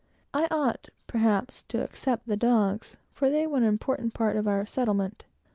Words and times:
I 0.33 0.47
ought, 0.49 0.89
perhaps, 1.05 1.61
to 1.67 1.81
except 1.83 2.25
the 2.25 2.35
dogs, 2.35 2.97
for 3.13 3.29
they 3.29 3.45
were 3.45 3.57
an 3.57 3.63
important 3.63 4.15
part 4.15 4.35
of 4.35 4.47
our 4.47 4.65
settlement. 4.65 5.25